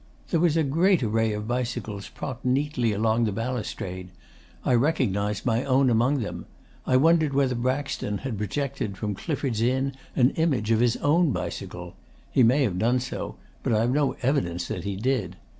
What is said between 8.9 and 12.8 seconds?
from Clifford's Inn an image of his own bicycle. He may have